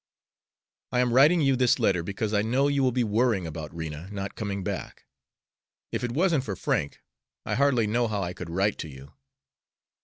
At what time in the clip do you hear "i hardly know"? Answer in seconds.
7.45-8.07